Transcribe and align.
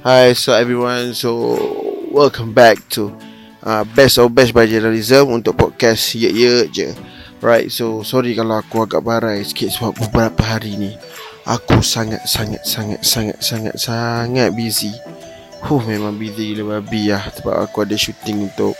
Hi, 0.00 0.32
so 0.32 0.56
everyone. 0.56 1.12
So 1.12 1.60
welcome 2.08 2.56
back 2.56 2.80
to 2.96 3.12
uh, 3.60 3.84
Best 3.84 4.16
of 4.16 4.32
Best 4.32 4.56
by 4.56 4.64
Journalism 4.64 5.28
untuk 5.28 5.60
podcast 5.60 6.16
Ye 6.16 6.32
Ye 6.32 6.72
je. 6.72 6.96
Right, 7.44 7.68
so 7.68 8.00
sorry 8.00 8.32
kalau 8.32 8.64
aku 8.64 8.88
agak 8.88 9.04
barai 9.04 9.44
sikit 9.44 9.68
sebab 9.68 10.00
beberapa 10.00 10.40
hari 10.40 10.80
ni 10.80 10.96
aku 11.44 11.84
sangat 11.84 12.24
sangat 12.24 12.64
sangat 12.64 13.04
sangat 13.04 13.44
sangat 13.44 13.76
sangat 13.76 14.48
busy. 14.56 14.88
Huh, 15.68 15.84
memang 15.84 16.16
busy 16.16 16.56
gila 16.56 16.80
babi 16.80 17.12
lah 17.12 17.28
sebab 17.36 17.60
aku 17.60 17.84
ada 17.84 17.92
shooting 17.92 18.48
untuk 18.48 18.72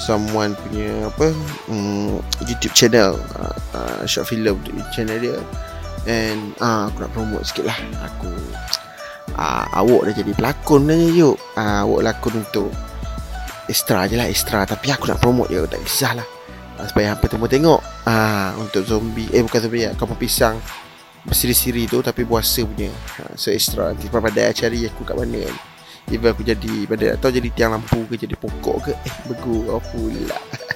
someone 0.00 0.56
punya 0.56 1.12
apa 1.12 1.36
um, 1.68 2.16
YouTube 2.48 2.72
channel 2.72 3.20
uh, 3.36 3.56
uh, 3.76 4.00
short 4.08 4.24
film 4.24 4.56
untuk 4.56 4.72
channel 4.96 5.20
dia 5.20 5.36
and 6.08 6.56
uh, 6.64 6.88
aku 6.88 7.04
nak 7.04 7.12
promote 7.12 7.44
sikit 7.44 7.68
lah 7.68 7.78
aku 8.00 8.32
uh, 9.36 9.66
awak 9.72 10.10
dah 10.10 10.14
jadi 10.14 10.32
pelakon 10.36 10.88
dah 10.88 10.96
yuk. 10.96 11.36
Uh, 11.56 11.84
awak 11.84 12.00
lakon 12.12 12.44
untuk 12.44 12.70
extra 13.68 14.06
je 14.08 14.16
lah 14.16 14.28
extra. 14.28 14.64
Tapi 14.64 14.92
aku 14.92 15.08
nak 15.08 15.20
promote 15.20 15.52
je 15.52 15.62
tak 15.68 15.80
kisah 15.84 16.12
lah. 16.18 16.26
Uh, 16.78 16.86
supaya 16.88 17.14
hampa 17.14 17.26
temu 17.28 17.46
tengok. 17.48 17.80
Uh, 18.08 18.50
untuk 18.60 18.82
zombie 18.84 19.30
eh 19.30 19.42
bukan 19.44 19.60
zombie 19.62 19.84
ya 19.88 19.90
kampung 19.96 20.18
pisang. 20.18 20.56
Bersiri-siri 21.22 21.86
tu 21.86 22.02
tapi 22.02 22.26
puasa 22.26 22.64
punya. 22.66 22.90
Uh, 23.22 23.34
so 23.36 23.52
extra. 23.52 23.92
Nanti 23.92 24.10
pada 24.10 24.52
cari 24.52 24.84
aku 24.88 25.02
kat 25.04 25.16
mana. 25.16 25.46
Kan 26.02 26.18
aku 26.28 26.42
jadi 26.42 26.74
pada 26.90 27.06
atau 27.14 27.30
jadi 27.30 27.48
tiang 27.54 27.78
lampu 27.78 28.04
ke 28.10 28.18
jadi 28.18 28.34
pokok 28.36 28.76
ke. 28.90 28.92
Eh 29.06 29.14
begu 29.30 29.70
apa 29.70 29.84
pula. 29.90 30.38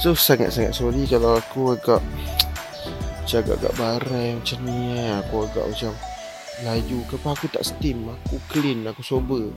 So 0.00 0.12
sangat-sangat 0.12 0.76
sorry 0.76 1.04
kalau 1.08 1.40
aku 1.40 1.76
agak 1.76 2.00
macam 3.30 3.46
agak-agak 3.46 3.74
barai 3.78 4.28
macam 4.36 4.58
ni 4.64 4.96
eh. 4.96 5.12
aku 5.22 5.46
agak 5.46 5.64
macam 5.70 5.92
laju 6.64 6.98
ke 7.08 7.14
apa 7.20 7.28
aku 7.36 7.46
tak 7.48 7.64
steam. 7.64 8.08
Aku 8.08 8.36
clean 8.52 8.84
aku 8.86 9.00
sober. 9.04 9.50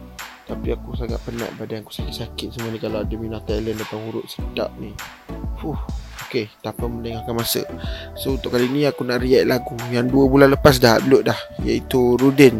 Tapi 0.43 0.75
aku 0.75 0.91
sangat 0.99 1.23
penat 1.23 1.55
badan 1.55 1.87
aku 1.87 1.95
sakit-sakit 1.95 2.51
semua 2.51 2.75
ni 2.75 2.79
kalau 2.79 2.99
ada 2.99 3.15
minat 3.15 3.47
talent 3.47 3.79
datang 3.79 4.03
huruf 4.11 4.27
sedap 4.27 4.75
ni. 4.75 4.91
Fuh, 5.55 5.79
Okay, 6.33 6.49
tanpa 6.65 6.89
melengahkan 6.89 7.31
masa. 7.31 7.61
So, 8.17 8.35
untuk 8.35 8.57
kali 8.57 8.65
ni 8.65 8.89
aku 8.89 9.05
nak 9.05 9.21
react 9.21 9.45
lagu 9.45 9.77
Yang 9.93 10.17
dua 10.17 10.25
bulan 10.25 10.49
lepas 10.57 10.81
dah 10.81 10.97
upload 10.97 11.29
dah 11.29 11.39
Iaitu 11.61 12.17
Rudin. 12.17 12.57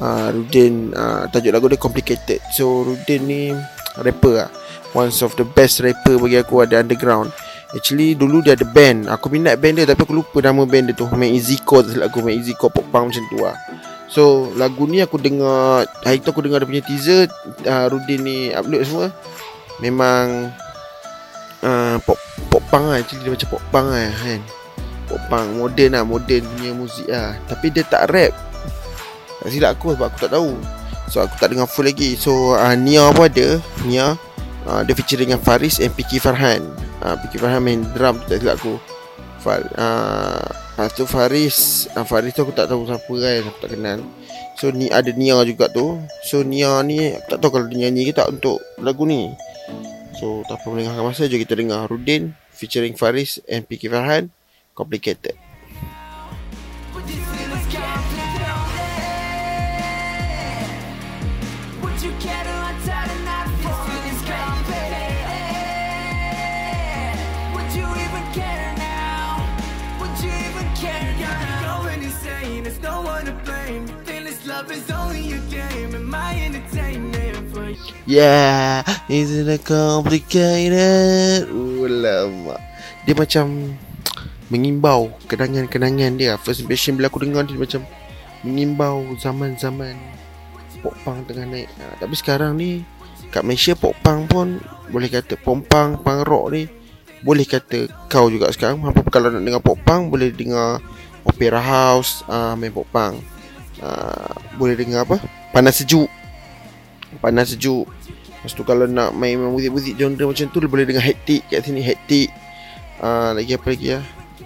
Uh, 0.00 0.32
Rudin 0.32 0.96
uh, 0.96 1.28
tajuk 1.28 1.52
lagu 1.52 1.68
dia 1.68 1.78
complicated. 1.78 2.40
So 2.50 2.82
Rudin 2.82 3.22
ni 3.28 3.42
rapper 4.00 4.48
lah. 4.48 4.50
One 4.96 5.12
of 5.12 5.32
the 5.36 5.44
best 5.44 5.84
rapper 5.84 6.18
bagi 6.18 6.40
aku 6.40 6.64
ada 6.64 6.80
underground. 6.80 7.30
Actually 7.76 8.18
dulu 8.18 8.42
dia 8.42 8.56
ada 8.58 8.66
band. 8.66 9.06
Aku 9.12 9.28
minat 9.28 9.60
band 9.62 9.78
dia 9.78 9.86
tapi 9.86 10.02
aku 10.02 10.16
lupa 10.16 10.42
nama 10.42 10.64
band 10.66 10.90
dia 10.90 10.96
tu. 10.96 11.06
Main 11.12 11.36
easy 11.36 11.60
core 11.60 11.86
lagu 11.94 12.18
main 12.24 12.40
easy 12.40 12.56
core 12.56 12.72
pop 12.72 12.88
punk 12.88 13.12
macam 13.12 13.24
tu 13.28 13.38
lah 13.44 13.56
so 14.12 14.52
lagu 14.60 14.84
ni 14.84 15.00
aku 15.00 15.16
dengar 15.16 15.88
hari 16.04 16.20
tu 16.20 16.28
aku 16.28 16.44
dengar 16.44 16.60
dia 16.60 16.68
punya 16.68 16.84
teaser 16.84 17.32
uh, 17.64 17.88
Rudin 17.88 18.20
ni 18.20 18.38
upload 18.52 18.84
semua. 18.84 19.08
Memang 19.80 20.52
uh, 21.64 21.96
pop 22.04 22.20
pop 22.52 22.62
punk 22.68 22.84
lah 22.92 23.00
actually 23.00 23.24
dia 23.24 23.32
macam 23.32 23.48
pop 23.56 23.62
punk 23.72 23.88
lah 23.88 24.12
kan? 24.12 24.40
Pop 25.08 25.20
punk 25.32 25.48
modern 25.56 25.90
lah 25.96 26.04
modern 26.04 26.44
punya 26.44 26.70
muzik 26.76 27.08
lah. 27.08 27.34
Tapi 27.48 27.66
dia 27.72 27.82
tak 27.88 28.12
rap. 28.12 28.36
Tak 29.42 29.48
silap 29.50 29.74
aku 29.80 29.96
sebab 29.96 30.06
aku 30.12 30.18
tak 30.28 30.32
tahu. 30.36 30.54
So 31.10 31.24
aku 31.24 31.34
tak 31.40 31.50
dengar 31.50 31.66
full 31.66 31.88
lagi. 31.88 32.14
So 32.14 32.54
uh, 32.54 32.76
Nia 32.76 33.10
pun 33.16 33.26
ada. 33.26 33.58
Nia 33.88 34.14
uh, 34.68 34.80
Dia 34.86 34.94
feature 34.94 35.18
dengan 35.18 35.40
Faris 35.40 35.82
and 35.82 35.90
Piki 35.96 36.22
Farhan. 36.22 36.62
Uh, 37.02 37.18
Piki 37.26 37.42
Farhan 37.42 37.64
main 37.64 37.82
drum 37.96 38.20
Tak 38.28 38.44
silap 38.44 38.60
aku. 38.60 38.78
Far, 39.42 39.66
uh, 39.74 40.61
uh, 40.82 40.88
tu 40.90 41.06
Faris 41.06 41.86
uh, 41.94 42.02
Faris 42.02 42.34
tu 42.34 42.42
aku 42.42 42.50
tak 42.50 42.66
tahu 42.66 42.82
siapa 42.86 43.12
kan 43.12 43.46
Aku 43.46 43.58
tak 43.62 43.70
kenal. 43.78 43.98
So 44.58 44.74
ni 44.74 44.90
ada 44.90 45.10
Nia 45.14 45.38
juga 45.46 45.70
tu. 45.70 46.02
So 46.26 46.42
Nia 46.42 46.82
ni 46.82 47.14
Aku 47.14 47.26
tak 47.30 47.38
tahu 47.38 47.50
kalau 47.54 47.66
dia 47.70 47.86
nyanyi 47.86 48.10
ke 48.10 48.12
tak 48.14 48.34
Untuk 48.34 48.58
lagu 48.82 49.06
ni. 49.06 49.30
So 50.18 50.42
tak 50.50 50.62
apa 50.62 50.66
melengahkan 50.70 51.04
masa 51.06 51.30
Jom 51.30 51.38
kita 51.38 51.54
dengar 51.54 51.86
Rudin 51.86 52.34
Featuring 52.50 52.98
Faris 52.98 53.38
and 53.46 53.66
Piki 53.66 53.86
Farhan 53.86 54.28
Complicated 54.74 55.51
Yeah, 78.02 78.84
isn't 79.08 79.48
it 79.48 79.64
complicated? 79.64 81.48
Oh, 81.48 81.88
lama. 81.88 82.60
Dia 83.08 83.14
macam 83.16 83.72
mengimbau 84.52 85.08
kenangan-kenangan 85.30 86.20
dia. 86.20 86.36
First 86.36 86.66
impression 86.66 87.00
bila 87.00 87.08
aku 87.08 87.24
dengar 87.24 87.48
dia 87.48 87.56
macam 87.56 87.88
mengimbau 88.44 89.06
zaman-zaman 89.16 89.96
pop 90.82 90.92
punk 91.06 91.30
tengah 91.30 91.46
naik. 91.46 91.70
Ha, 91.78 92.04
tapi 92.04 92.14
sekarang 92.18 92.58
ni 92.58 92.82
kat 93.32 93.46
Malaysia 93.46 93.72
pop 93.72 93.96
punk 94.04 94.28
pun 94.28 94.60
boleh 94.92 95.08
kata 95.08 95.40
pop 95.40 95.62
punk, 95.64 96.04
punk 96.04 96.20
rock 96.28 96.52
ni 96.52 96.68
boleh 97.22 97.46
kata 97.46 97.86
kau 98.10 98.28
juga 98.28 98.50
sekarang. 98.50 98.82
Apa 98.82 99.08
kalau 99.08 99.30
nak 99.30 99.40
dengar 99.46 99.62
pop 99.62 99.78
punk 99.80 100.10
boleh 100.10 100.34
dengar 100.34 100.82
Opera 101.22 101.62
House, 101.62 102.26
uh, 102.26 102.58
main 102.58 102.74
pop 102.74 102.86
punk. 102.90 103.22
Uh, 103.82 104.34
boleh 104.58 104.78
dengar 104.78 105.06
apa? 105.06 105.18
Panas 105.50 105.82
sejuk. 105.82 106.06
Panas 107.18 107.54
sejuk. 107.54 107.86
Lepas 108.42 108.58
tu 108.58 108.66
kalau 108.66 108.90
nak 108.90 109.14
main 109.14 109.38
muzik-muzik 109.38 109.94
genre 109.94 110.34
macam 110.34 110.50
tu 110.50 110.58
Boleh 110.66 110.82
dengar 110.82 111.06
hektik. 111.06 111.46
Kat 111.46 111.62
sini 111.62 111.78
hektik. 111.78 112.26
Uh, 112.98 113.38
Lagi 113.38 113.54
apa 113.54 113.66
lagi 113.70 113.86
ya 113.98 114.00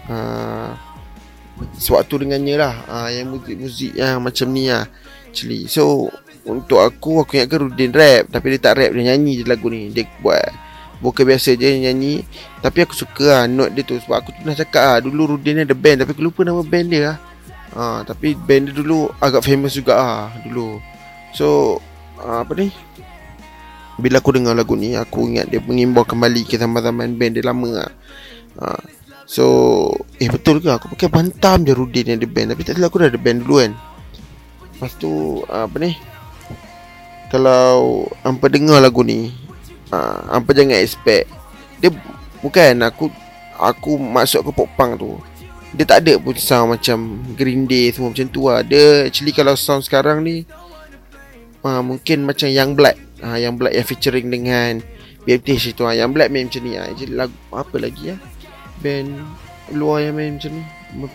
uh, 0.09 0.73
Sewaktu 1.77 2.25
dengannya 2.25 2.57
lah 2.57 2.75
uh, 2.89 3.09
Yang 3.09 3.27
muzik-muzik 3.37 3.93
yang 3.97 4.21
macam 4.21 4.53
ni 4.53 4.69
lah 4.69 4.85
Actually. 5.33 5.65
So 5.69 6.13
Untuk 6.45 6.85
aku 6.85 7.25
Aku 7.25 7.41
ingatkan 7.41 7.73
Rudin 7.73 7.93
rap. 7.97 8.29
Tapi 8.29 8.57
dia 8.57 8.61
tak 8.61 8.85
rap 8.85 8.93
Dia 8.93 9.13
nyanyi 9.13 9.41
je 9.41 9.45
lagu 9.49 9.73
ni. 9.73 9.89
Dia 9.89 10.05
buat 10.21 10.45
Vokal 11.03 11.29
biasa 11.29 11.57
je 11.57 11.69
nyanyi. 11.69 12.25
Tapi 12.65 12.85
aku 12.85 12.95
suka 12.97 13.25
lah 13.25 13.45
Note 13.49 13.73
dia 13.77 13.83
tu. 13.85 13.97
Sebab 13.97 14.17
aku 14.23 14.31
pernah 14.37 14.57
cakap 14.57 14.83
lah 14.83 14.99
Dulu 15.05 15.37
Rudin 15.37 15.63
ada 15.63 15.77
band 15.77 16.03
Tapi 16.03 16.11
aku 16.17 16.23
lupa 16.25 16.41
nama 16.43 16.63
band 16.65 16.87
dia 16.89 17.01
lah. 17.13 17.17
Uh, 17.77 18.01
Tapi 18.09 18.33
band 18.33 18.73
dia 18.73 18.75
dulu 18.75 19.13
Agak 19.21 19.45
famous 19.45 19.77
juga 19.77 19.95
lah 19.97 20.33
Dulu. 20.47 20.81
So 21.37 21.79
uh, 22.21 22.43
apa 22.43 22.53
ni? 22.57 22.73
Bila 23.97 24.21
aku 24.21 24.37
dengar 24.37 24.53
lagu 24.53 24.77
ni 24.77 24.93
aku 24.93 25.25
ingat 25.25 25.49
dia 25.49 25.61
mengimbau 25.61 26.05
kembali 26.05 26.45
ke 26.45 26.61
zaman-zaman 26.61 27.17
band 27.17 27.33
dia 27.41 27.45
lama 27.45 27.85
lah. 27.85 27.91
Uh, 28.57 28.83
so 29.25 29.45
eh 30.21 30.29
betul 30.29 30.61
ke? 30.61 30.69
Aku 30.69 30.93
pakai 30.93 31.09
bantam 31.09 31.65
je 31.65 31.73
Rudin 31.73 32.13
ada 32.13 32.29
band. 32.29 32.53
Tapi 32.53 32.61
tak 32.61 32.77
aku 32.77 33.01
dah 33.01 33.09
ada 33.09 33.17
band 33.17 33.41
dulu 33.45 33.57
kan 33.65 33.73
lepas 34.77 34.93
tu 35.01 35.41
uh, 35.49 35.65
apa 35.65 35.77
ni? 35.81 35.97
Kalau 37.33 38.05
hampa 38.21 38.53
dengar 38.53 38.79
lagu 38.85 39.01
ni 39.01 39.33
uh, 39.93 40.21
hampa 40.33 40.51
jangan 40.57 40.79
expect. 40.79 41.29
Dia 41.83 41.93
bukan 42.41 42.83
aku 42.83 43.13
aku 43.57 43.97
masuk 43.97 44.49
ke 44.49 44.51
pop 44.53 44.69
punk 44.77 45.01
tu 45.01 45.17
dia 45.77 45.85
tak 45.85 46.09
ada 46.09 46.17
pun 46.17 46.33
sound 46.41 46.73
macam 46.73 47.21
Green 47.37 47.69
Day 47.69 47.93
semua 47.93 48.09
macam 48.09 48.27
tu 48.33 48.49
lah. 48.49 48.65
Dia 48.65 49.05
actually 49.05 49.37
kalau 49.37 49.53
sound 49.53 49.85
sekarang 49.85 50.25
ni 50.25 50.49
uh, 51.61 51.85
mungkin 51.85 52.25
macam 52.25 52.49
Young 52.49 52.73
Black 52.73 52.97
uh, 53.21 53.37
Young 53.37 53.61
Black 53.61 53.77
yang 53.77 53.87
featuring 53.87 54.33
dengan 54.33 54.81
BMTH 55.29 55.77
itu 55.77 55.83
uh, 55.85 55.93
Young 55.93 56.17
Black 56.17 56.33
main 56.33 56.49
macam 56.49 56.63
ni. 56.65 56.81
Uh. 56.81 56.91
Jadi 56.97 57.13
lagu 57.13 57.37
apa 57.53 57.77
lagi 57.77 58.15
ya? 58.15 58.17
Uh? 58.17 58.21
Band 58.81 59.11
luar 59.77 60.07
yang 60.07 60.15
main 60.17 60.41
macam 60.41 60.53
ni. 60.57 60.65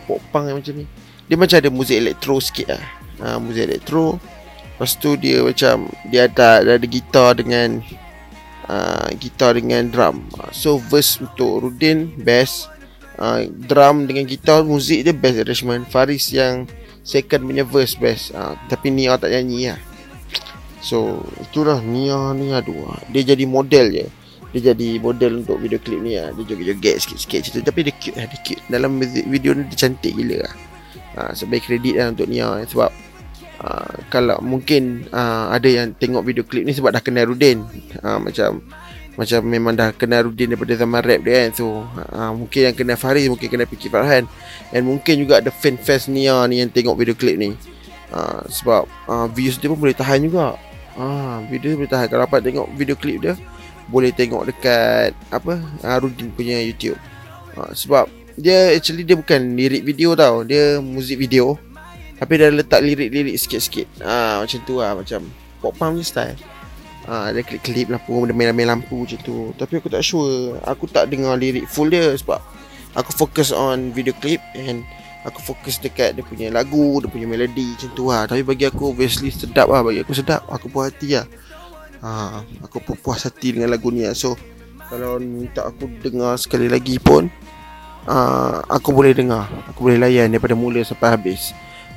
Pop 0.05 0.21
punk 0.29 0.45
yang 0.51 0.57
macam 0.61 0.73
ni. 0.77 0.85
Dia 1.25 1.35
macam 1.39 1.57
ada 1.57 1.69
muzik 1.71 1.97
elektro 1.97 2.37
sikit 2.37 2.75
lah. 2.75 2.83
Uh, 3.21 3.37
Muzik 3.37 3.69
elektro 3.69 4.17
Lepas 4.73 4.97
tu 4.97 5.13
dia 5.13 5.45
macam 5.45 5.85
Dia 6.09 6.25
ada, 6.25 6.65
ada 6.65 6.87
gitar 6.89 7.37
dengan 7.37 7.77
uh, 8.67 9.09
Gitar 9.17 9.57
dengan 9.57 9.87
drum. 9.89 10.27
Uh, 10.37 10.51
So 10.53 10.77
verse 10.77 11.17
untuk 11.23 11.65
Rudin 11.65 12.11
Best 12.21 12.67
uh, 13.17 13.45
Drum 13.47 14.05
dengan 14.05 14.25
gitar 14.25 14.65
Muzik 14.65 15.05
dia 15.05 15.13
best 15.15 15.41
arrangement 15.41 15.85
Faris 15.89 16.29
yang 16.33 16.69
Second 17.01 17.49
punya 17.49 17.65
verse 17.65 17.97
best 17.97 18.33
uh, 18.37 18.53
Tapi 18.69 18.93
Nia 18.93 19.17
tak 19.17 19.33
nyanyi 19.33 19.73
lah 19.73 19.79
So 20.81 21.21
itulah 21.37 21.77
Nia 21.81 22.33
ni 22.33 22.53
aduh. 22.53 22.97
Dia 23.13 23.21
jadi 23.33 23.45
model 23.45 23.85
je. 23.93 24.07
Dia 24.51 24.73
jadi 24.73 24.99
model 24.99 25.45
untuk 25.45 25.61
video 25.61 25.77
klip 25.77 26.01
ni 26.01 26.17
lah 26.17 26.33
Dia 26.33 26.43
joget-joget 26.43 26.95
sikit-sikit 27.05 27.39
cerita 27.45 27.69
Tapi 27.71 27.87
dia 27.87 27.95
cute 27.95 28.17
lah 28.17 28.25
dia 28.27 28.39
cute. 28.41 28.63
Dalam 28.67 28.97
video 29.01 29.53
ni 29.53 29.69
dia 29.69 29.77
cantik 29.87 30.13
gila 30.17 30.43
lah. 30.43 30.53
Ha, 31.11 31.21
Sebagai 31.37 31.69
kredit 31.69 31.95
lah 32.01 32.11
untuk 32.11 32.27
Nia 32.27 32.65
Sebab 32.65 33.10
uh, 33.61 33.93
Kalau 34.09 34.41
mungkin 34.41 35.05
uh, 35.13 35.53
Ada 35.53 35.69
yang 35.69 35.87
tengok 35.93 36.25
video 36.25 36.43
klip 36.43 36.65
ni 36.65 36.73
Sebab 36.73 36.97
dah 36.97 37.03
kenal 37.03 37.29
Rudin. 37.29 37.61
Uh, 38.01 38.17
Macam 38.17 38.65
Macam 39.15 39.39
memang 39.45 39.77
dah 39.77 39.93
kenal 39.93 40.25
Rudin 40.25 40.51
Daripada 40.51 40.73
zaman 40.73 40.99
rap 41.05 41.21
dia 41.21 41.45
kan. 41.45 41.49
So 41.53 41.85
uh, 41.85 42.31
Mungkin 42.33 42.73
yang 42.73 42.75
kenal 42.75 42.97
Faris 42.97 43.29
Mungkin 43.29 43.47
kenal 43.47 43.69
Piki 43.69 43.87
Farhan. 43.87 44.25
And 44.73 44.83
mungkin 44.89 45.21
juga 45.21 45.39
ada 45.39 45.53
fan 45.53 45.77
fest 45.77 46.09
Nia 46.09 46.43
ni 46.49 46.59
Yang 46.59 46.81
tengok 46.81 46.97
video 46.97 47.13
klip 47.13 47.37
ni. 47.37 47.53
Uh, 48.09 48.41
Sebab 48.49 48.89
uh, 49.07 49.27
Views 49.31 49.61
dia 49.61 49.69
pun 49.69 49.79
boleh 49.79 49.95
tahan 49.95 50.25
juga. 50.25 50.57
Ah, 50.99 51.39
video 51.47 51.79
boleh 51.79 51.87
tahan. 51.87 52.11
Kalau 52.11 52.27
dapat 52.27 52.43
tengok 52.43 52.67
video 52.75 52.99
klip 52.99 53.23
dia 53.23 53.33
Boleh 53.87 54.11
tengok 54.11 54.51
dekat 54.51 55.15
Apa 55.31 55.63
ah, 55.83 55.97
Rudin 55.99 56.31
punya 56.35 56.59
YouTube. 56.59 56.99
Ah, 57.55 57.71
Sebab 57.71 58.11
Dia 58.35 58.75
actually 58.75 59.07
dia 59.07 59.15
bukan 59.15 59.55
lirik 59.55 59.83
video 59.87 60.15
tau. 60.15 60.43
Dia 60.43 60.79
muzik 60.83 61.19
video 61.19 61.59
Tapi 62.21 62.37
dia 62.37 62.53
letak 62.53 62.85
lirik-lirik 62.85 63.33
sikit-sikit. 63.33 63.89
Ah, 64.05 64.45
Macam 64.45 64.59
tu 64.61 64.77
lah 64.77 64.93
Macam 64.93 65.25
Pop 65.57 65.73
punk 65.73 65.97
punya 65.97 66.05
style. 66.05 66.37
Ah, 67.09 67.33
Dia 67.33 67.41
klip-klip 67.41 67.89
lampu 67.89 68.13
Dia 68.29 68.35
main-main 68.37 68.77
lampu 68.77 69.09
macam 69.09 69.17
tu. 69.25 69.49
Tapi 69.57 69.81
aku 69.81 69.89
tak 69.89 70.05
sure. 70.05 70.61
Aku 70.69 70.85
tak 70.85 71.09
dengar 71.09 71.33
lirik 71.33 71.65
full 71.65 71.89
dia 71.89 72.13
Sebab 72.13 72.37
Aku 72.93 73.09
fokus 73.17 73.49
on 73.49 73.89
video 73.89 74.13
clip 74.13 74.37
And 74.53 74.85
Aku 75.25 75.41
fokus 75.41 75.81
dekat 75.81 76.13
dia 76.13 76.21
punya 76.21 76.53
lagu 76.53 77.01
Dia 77.01 77.09
punya 77.09 77.25
melodi 77.25 77.73
macam 77.73 77.89
tu 77.97 78.05
lah. 78.13 78.29
Tapi 78.29 78.45
bagi 78.45 78.69
aku 78.69 78.93
obviously 78.93 79.33
sedap 79.33 79.65
lah. 79.65 79.81
Bagi 79.81 80.05
aku 80.05 80.13
sedap 80.13 80.45
Aku 80.45 80.69
puas 80.69 80.93
hati 80.93 81.17
lah. 81.17 81.25
Ha, 82.05 82.45
Aku 82.69 82.85
pun 82.85 82.93
puas 83.01 83.25
hati 83.25 83.57
dengan 83.57 83.73
lagu 83.73 83.89
ni 83.89 84.05
lah. 84.05 84.13
So 84.13 84.37
Kalau 84.93 85.17
minta 85.17 85.65
aku 85.65 85.89
dengar 86.05 86.37
sekali 86.37 86.69
lagi 86.69 87.01
pun 87.01 87.33
uh, 88.05 88.61
Aku 88.69 88.93
boleh 88.93 89.17
dengar. 89.17 89.49
Aku 89.73 89.89
boleh 89.89 89.97
layan 89.97 90.29
daripada 90.29 90.53
mula 90.53 90.85
sampai 90.85 91.17
habis 91.17 91.49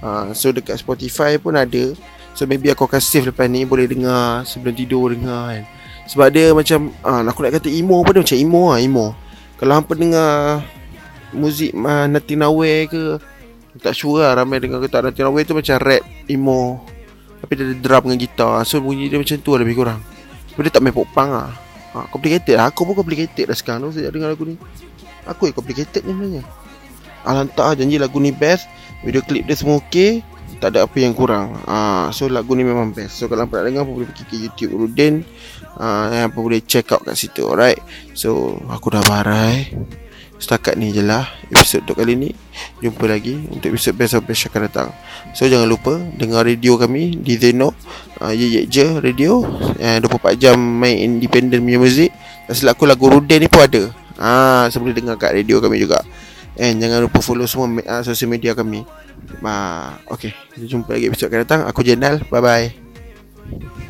uh, 0.04 0.30
So 0.36 0.52
dekat 0.52 0.76
Spotify 0.76 1.40
pun 1.40 1.56
ada. 1.56 1.96
So 2.36 2.44
maybe 2.44 2.68
aku 2.68 2.84
akan 2.84 3.00
save 3.00 3.32
lepas 3.32 3.48
ni 3.48 3.64
Boleh 3.64 3.88
dengar 3.88 4.44
sebelum 4.44 4.76
tidur 4.76 5.10
dengar 5.16 5.56
kan. 5.56 5.64
Sebab 6.04 6.28
dia 6.28 6.52
macam 6.52 6.92
uh, 7.00 7.24
Aku 7.32 7.40
nak 7.40 7.56
kata 7.56 7.72
emo 7.72 8.04
pun 8.04 8.12
dia 8.12 8.22
macam 8.22 8.38
emo 8.38 8.62
lah 8.70 8.78
emo. 8.78 9.06
Kalau 9.56 9.72
hampa 9.80 9.96
dengar 9.96 10.60
muzik 11.32 11.72
uh, 11.72 12.06
Nothing 12.06 12.44
Nowhere 12.44 12.84
ke 12.86 13.02
Tak 13.80 13.96
sure 13.96 14.20
lah 14.20 14.36
ramai 14.36 14.60
dengar 14.60 14.84
ke 14.84 14.92
tak. 14.92 15.08
Nothing 15.08 15.24
Nowhere 15.24 15.48
tu 15.48 15.56
macam 15.56 15.74
rap 15.80 16.02
emo. 16.28 16.84
Tapi 17.40 17.52
dia 17.56 17.64
ada 17.64 17.76
drum 17.80 18.02
dengan 18.08 18.18
gitar 18.20 18.60
So 18.68 18.84
bunyi 18.84 19.08
dia 19.08 19.16
macam 19.16 19.36
tu 19.40 19.50
lah 19.56 19.60
lebih 19.64 19.80
kurang. 19.80 20.00
Tapi 20.52 20.60
dia 20.68 20.72
tak 20.76 20.82
main 20.84 20.94
pop 20.94 21.08
punk 21.10 21.30
lah. 21.32 21.50
Ha, 21.94 22.10
Complicated 22.10 22.58
lah. 22.58 22.68
Aku 22.68 22.82
pun 22.84 22.98
complicated 22.98 23.46
lah 23.46 23.56
sekarang 23.56 23.88
tu 23.88 23.96
Sejak 23.96 24.10
dengar 24.12 24.34
lagu 24.34 24.44
ni. 24.44 24.58
Aku 25.24 25.48
yang 25.48 25.56
complicated 25.56 26.04
ni 26.04 26.12
sebenarnya 26.12 26.63
Alhamdulillah 27.24 27.74
janji 27.76 27.96
lagu 27.98 28.20
ni 28.20 28.30
best. 28.30 28.68
Video 29.04 29.20
klip 29.20 29.44
dia 29.44 29.56
semua 29.56 29.80
okay 29.80 30.24
tak 30.64 30.80
ada 30.80 30.88
apa 30.88 30.96
yang 30.96 31.12
kurang. 31.12 31.60
Ha, 31.68 32.08
So 32.08 32.30
lagu 32.30 32.56
ni 32.56 32.64
memang 32.64 32.96
best. 32.96 33.20
So 33.20 33.28
kalau 33.28 33.44
nak 33.44 33.68
dengar 33.68 33.84
Boleh 33.84 34.08
pergi 34.08 34.24
ke 34.24 34.36
YouTube 34.48 34.72
Rudin 34.72 35.20
uh, 35.76 36.08
Yang 36.08 36.32
boleh 36.32 36.60
check 36.64 36.88
out 36.94 37.04
kat 37.04 37.20
situ 37.20 37.44
Alright. 37.44 37.76
So 38.16 38.56
aku 38.72 38.94
dah 38.94 39.04
barai. 39.04 39.74
Setakat 40.40 40.80
ni 40.80 40.90
je 40.90 41.04
lah 41.04 41.28
Episod 41.52 41.84
untuk 41.84 42.00
kali 42.00 42.16
ni. 42.16 42.30
Jumpa 42.80 43.04
lagi 43.04 43.36
Untuk 43.52 43.76
episod 43.76 43.92
best-best 43.92 44.48
akan 44.48 44.60
datang. 44.64 44.88
So 45.36 45.44
jangan 45.44 45.68
lupa 45.68 46.00
Dengar 46.16 46.48
radio 46.48 46.80
kami 46.80 47.20
Di 47.20 47.36
Zeno 47.36 47.76
uh, 48.24 48.32
Ye 48.32 48.46
Ye 48.48 48.62
Je 48.64 49.04
Radio. 49.04 49.44
Uh, 49.76 49.98
24 50.00 50.40
jam 50.40 50.56
main 50.56 50.96
independent 50.96 51.60
punya 51.60 51.76
muzik 51.76 52.10
selaku 52.44 52.84
lagu 52.84 53.08
Ruden 53.08 53.40
ni 53.40 53.48
pun 53.48 53.64
ada. 53.64 53.88
Ah, 54.20 54.68
uh, 54.68 54.78
boleh 54.80 54.92
dengar 54.92 55.16
kat 55.16 55.32
radio 55.32 55.64
kami 55.64 55.80
juga 55.80 56.04
And 56.54 56.78
jangan 56.78 57.10
lupa 57.10 57.18
follow 57.18 57.46
semua 57.50 57.66
uh, 57.82 58.02
Social 58.06 58.30
media 58.30 58.54
kami. 58.54 58.86
Uh, 59.42 59.90
Okay. 60.10 60.32
Kita 60.54 60.66
jumpa 60.70 60.94
lagi 60.94 61.10
episod 61.10 61.26
akan 61.28 61.40
datang. 61.42 61.60
Aku 61.66 61.80
Jenal 61.82 62.22
Bye 62.30 62.42
bye 62.42 63.82